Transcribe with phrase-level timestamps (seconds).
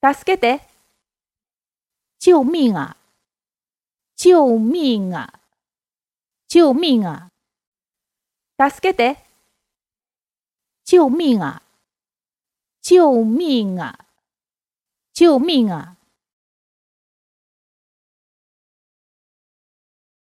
[0.00, 0.62] 助けて。
[2.20, 2.96] 救命啊！
[4.16, 5.40] 救命啊！
[6.48, 7.30] 救命啊！
[8.56, 9.24] 助けて。
[10.84, 11.62] 救命啊！
[12.80, 14.06] 救命啊！
[15.12, 15.97] 救命啊！